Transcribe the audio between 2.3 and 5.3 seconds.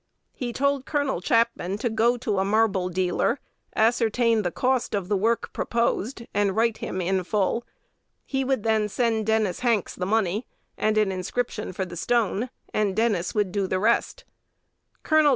a "marble dealer," ascertain the cost of the